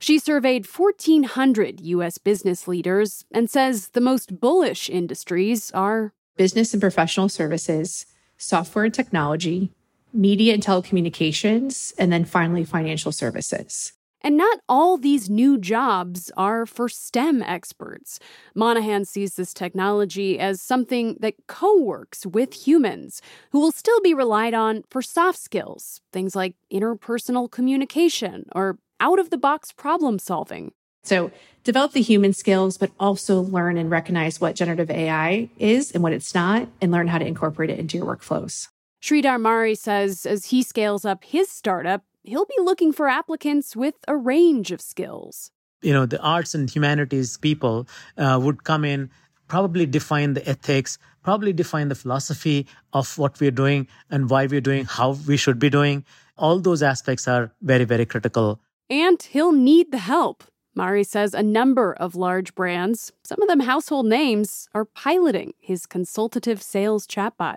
She 0.00 0.18
surveyed 0.18 0.66
1,400 0.66 1.80
U.S. 1.80 2.18
business 2.18 2.66
leaders 2.66 3.24
and 3.30 3.48
says 3.48 3.90
the 3.90 4.00
most 4.00 4.40
bullish 4.40 4.90
industries 4.90 5.70
are 5.70 6.14
business 6.36 6.74
and 6.74 6.80
professional 6.80 7.28
services, 7.28 8.06
software 8.36 8.86
and 8.86 8.92
technology, 8.92 9.70
media 10.12 10.54
and 10.54 10.64
telecommunications, 10.64 11.92
and 11.96 12.12
then 12.12 12.24
finally 12.24 12.64
financial 12.64 13.12
services. 13.12 13.92
And 14.22 14.36
not 14.36 14.60
all 14.68 14.96
these 14.96 15.28
new 15.28 15.58
jobs 15.58 16.30
are 16.36 16.64
for 16.64 16.88
STEM 16.88 17.42
experts. 17.42 18.20
Monahan 18.54 19.04
sees 19.04 19.34
this 19.34 19.52
technology 19.52 20.38
as 20.38 20.62
something 20.62 21.16
that 21.20 21.34
co 21.48 21.80
works 21.80 22.24
with 22.24 22.66
humans, 22.66 23.20
who 23.50 23.60
will 23.60 23.72
still 23.72 24.00
be 24.00 24.14
relied 24.14 24.54
on 24.54 24.84
for 24.90 25.02
soft 25.02 25.38
skills, 25.38 26.00
things 26.12 26.36
like 26.36 26.54
interpersonal 26.72 27.50
communication 27.50 28.46
or 28.54 28.78
out 29.00 29.18
of 29.18 29.30
the 29.30 29.38
box 29.38 29.72
problem 29.72 30.18
solving. 30.18 30.72
So, 31.04 31.32
develop 31.64 31.92
the 31.92 32.02
human 32.02 32.32
skills, 32.32 32.78
but 32.78 32.92
also 33.00 33.40
learn 33.40 33.76
and 33.76 33.90
recognize 33.90 34.40
what 34.40 34.54
generative 34.54 34.90
AI 34.90 35.48
is 35.58 35.90
and 35.90 36.02
what 36.02 36.12
it's 36.12 36.32
not, 36.32 36.68
and 36.80 36.92
learn 36.92 37.08
how 37.08 37.18
to 37.18 37.26
incorporate 37.26 37.70
it 37.70 37.80
into 37.80 37.98
your 37.98 38.06
workflows. 38.06 38.68
Sridhar 39.02 39.40
Mari 39.40 39.74
says 39.74 40.24
as 40.24 40.46
he 40.46 40.62
scales 40.62 41.04
up 41.04 41.24
his 41.24 41.50
startup, 41.50 42.04
he'll 42.22 42.44
be 42.44 42.62
looking 42.62 42.92
for 42.92 43.08
applicants 43.08 43.76
with 43.76 43.94
a 44.08 44.16
range 44.16 44.70
of 44.70 44.80
skills. 44.80 45.50
You 45.82 45.92
know, 45.92 46.06
the 46.06 46.20
arts 46.20 46.54
and 46.54 46.70
humanities 46.70 47.36
people 47.36 47.88
uh, 48.16 48.38
would 48.42 48.64
come 48.64 48.84
in, 48.84 49.10
probably 49.48 49.86
define 49.86 50.34
the 50.34 50.48
ethics, 50.48 50.98
probably 51.22 51.52
define 51.52 51.88
the 51.88 51.94
philosophy 51.94 52.66
of 52.92 53.18
what 53.18 53.40
we're 53.40 53.50
doing 53.50 53.88
and 54.10 54.30
why 54.30 54.46
we're 54.46 54.60
doing, 54.60 54.84
how 54.84 55.12
we 55.26 55.36
should 55.36 55.58
be 55.58 55.70
doing. 55.70 56.04
All 56.38 56.58
those 56.58 56.82
aspects 56.82 57.26
are 57.26 57.52
very, 57.62 57.84
very 57.84 58.06
critical. 58.06 58.60
And 58.88 59.20
he'll 59.22 59.52
need 59.52 59.90
the 59.90 59.98
help. 59.98 60.44
Mari 60.74 61.04
says 61.04 61.34
a 61.34 61.42
number 61.42 61.92
of 61.92 62.14
large 62.14 62.54
brands, 62.54 63.12
some 63.22 63.42
of 63.42 63.48
them 63.48 63.60
household 63.60 64.06
names, 64.06 64.68
are 64.72 64.86
piloting 64.86 65.52
his 65.58 65.84
consultative 65.84 66.62
sales 66.62 67.06
chatbot. 67.06 67.56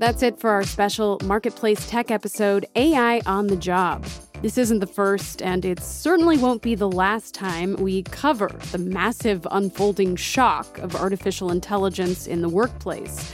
That's 0.00 0.22
it 0.22 0.40
for 0.40 0.48
our 0.48 0.64
special 0.64 1.20
Marketplace 1.24 1.86
Tech 1.86 2.10
episode, 2.10 2.64
AI 2.74 3.20
on 3.26 3.48
the 3.48 3.56
Job. 3.56 4.02
This 4.40 4.56
isn't 4.56 4.78
the 4.78 4.86
first, 4.86 5.42
and 5.42 5.62
it 5.62 5.78
certainly 5.78 6.38
won't 6.38 6.62
be 6.62 6.74
the 6.74 6.88
last 6.88 7.34
time 7.34 7.76
we 7.76 8.04
cover 8.04 8.48
the 8.72 8.78
massive 8.78 9.46
unfolding 9.50 10.16
shock 10.16 10.78
of 10.78 10.96
artificial 10.96 11.52
intelligence 11.52 12.26
in 12.26 12.40
the 12.40 12.48
workplace. 12.48 13.30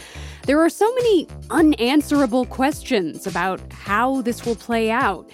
There 0.47 0.59
are 0.61 0.69
so 0.69 0.93
many 0.95 1.29
unanswerable 1.51 2.47
questions 2.47 3.29
about 3.29 3.61
how 3.73 4.23
this 4.23 4.45
will 4.45 4.57
play 4.57 4.91
out, 4.91 5.31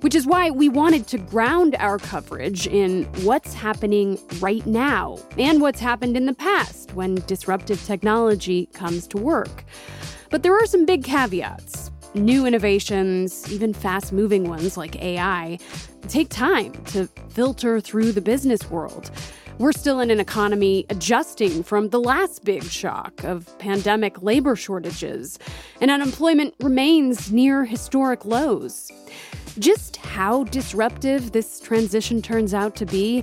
which 0.00 0.16
is 0.16 0.26
why 0.26 0.50
we 0.50 0.68
wanted 0.68 1.06
to 1.06 1.18
ground 1.18 1.76
our 1.78 1.98
coverage 1.98 2.66
in 2.66 3.04
what's 3.22 3.54
happening 3.54 4.18
right 4.40 4.66
now 4.66 5.16
and 5.38 5.60
what's 5.60 5.78
happened 5.78 6.16
in 6.16 6.26
the 6.26 6.34
past 6.34 6.92
when 6.94 7.22
disruptive 7.28 7.80
technology 7.86 8.66
comes 8.72 9.06
to 9.06 9.16
work. 9.16 9.64
But 10.32 10.42
there 10.42 10.56
are 10.56 10.64
some 10.64 10.86
big 10.86 11.04
caveats. 11.04 11.90
New 12.14 12.46
innovations, 12.46 13.52
even 13.52 13.74
fast 13.74 14.14
moving 14.14 14.48
ones 14.48 14.78
like 14.78 14.96
AI, 14.96 15.58
take 16.08 16.30
time 16.30 16.72
to 16.86 17.06
filter 17.28 17.80
through 17.80 18.12
the 18.12 18.22
business 18.22 18.70
world. 18.70 19.10
We're 19.58 19.72
still 19.72 20.00
in 20.00 20.10
an 20.10 20.20
economy 20.20 20.86
adjusting 20.88 21.62
from 21.62 21.90
the 21.90 22.00
last 22.00 22.44
big 22.44 22.64
shock 22.64 23.22
of 23.24 23.46
pandemic 23.58 24.22
labor 24.22 24.56
shortages, 24.56 25.38
and 25.82 25.90
unemployment 25.90 26.54
remains 26.60 27.30
near 27.30 27.66
historic 27.66 28.24
lows. 28.24 28.90
Just 29.58 29.98
how 29.98 30.44
disruptive 30.44 31.32
this 31.32 31.60
transition 31.60 32.22
turns 32.22 32.54
out 32.54 32.74
to 32.76 32.86
be 32.86 33.22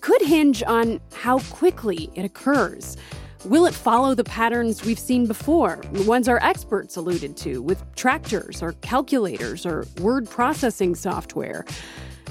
could 0.00 0.22
hinge 0.22 0.62
on 0.62 1.00
how 1.14 1.40
quickly 1.50 2.10
it 2.14 2.24
occurs. 2.24 2.96
Will 3.44 3.66
it 3.66 3.74
follow 3.74 4.14
the 4.14 4.24
patterns 4.24 4.86
we've 4.86 4.98
seen 4.98 5.26
before, 5.26 5.82
the 5.92 6.02
ones 6.04 6.28
our 6.28 6.42
experts 6.42 6.96
alluded 6.96 7.36
to 7.38 7.60
with 7.60 7.84
tractors 7.94 8.62
or 8.62 8.72
calculators 8.80 9.66
or 9.66 9.86
word 10.00 10.30
processing 10.30 10.94
software? 10.94 11.66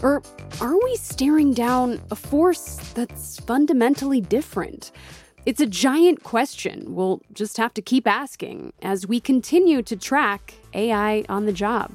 Or 0.01 0.23
are 0.59 0.75
we 0.83 0.95
staring 0.95 1.53
down 1.53 2.01
a 2.09 2.15
force 2.15 2.77
that's 2.95 3.39
fundamentally 3.41 4.21
different? 4.21 4.91
It's 5.45 5.61
a 5.61 5.67
giant 5.67 6.23
question 6.23 6.95
we'll 6.95 7.21
just 7.31 7.57
have 7.57 7.75
to 7.75 7.81
keep 7.83 8.07
asking 8.07 8.73
as 8.81 9.05
we 9.05 9.19
continue 9.19 9.83
to 9.83 9.95
track 9.95 10.55
AI 10.73 11.25
on 11.29 11.45
the 11.45 11.53
job. 11.53 11.91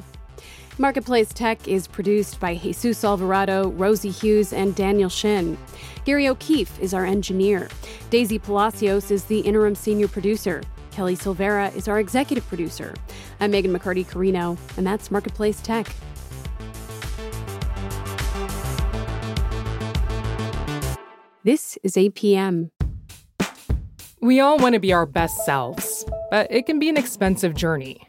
Marketplace 0.80 1.32
Tech 1.32 1.66
is 1.66 1.88
produced 1.88 2.38
by 2.38 2.54
Jesus 2.54 3.02
Alvarado, 3.02 3.70
Rosie 3.70 4.10
Hughes, 4.10 4.52
and 4.52 4.76
Daniel 4.76 5.08
Shin. 5.08 5.58
Gary 6.04 6.28
O'Keefe 6.28 6.78
is 6.78 6.94
our 6.94 7.04
engineer. 7.04 7.68
Daisy 8.10 8.38
Palacios 8.38 9.10
is 9.10 9.24
the 9.24 9.40
interim 9.40 9.74
senior 9.74 10.06
producer. 10.06 10.62
Kelly 10.92 11.16
Silvera 11.16 11.74
is 11.74 11.88
our 11.88 11.98
executive 11.98 12.46
producer. 12.46 12.94
I'm 13.40 13.50
Megan 13.50 13.76
McCarty 13.76 14.06
Carino, 14.06 14.56
and 14.76 14.86
that's 14.86 15.10
Marketplace 15.10 15.60
Tech. 15.60 15.88
This 21.42 21.76
is 21.82 21.94
APM. 21.94 22.70
We 24.20 24.38
all 24.38 24.58
want 24.58 24.74
to 24.74 24.80
be 24.80 24.92
our 24.92 25.06
best 25.06 25.44
selves, 25.44 26.04
but 26.30 26.46
it 26.52 26.66
can 26.66 26.78
be 26.78 26.88
an 26.88 26.96
expensive 26.96 27.54
journey. 27.54 28.08